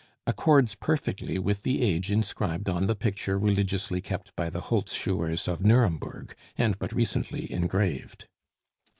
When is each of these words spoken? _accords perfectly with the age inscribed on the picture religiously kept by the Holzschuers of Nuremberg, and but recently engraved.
_accords 0.25 0.73
perfectly 0.73 1.37
with 1.37 1.61
the 1.61 1.79
age 1.83 2.09
inscribed 2.11 2.67
on 2.67 2.87
the 2.87 2.95
picture 2.95 3.37
religiously 3.37 4.01
kept 4.01 4.35
by 4.35 4.49
the 4.49 4.59
Holzschuers 4.61 5.47
of 5.47 5.63
Nuremberg, 5.63 6.33
and 6.57 6.79
but 6.79 6.91
recently 6.91 7.51
engraved. 7.51 8.27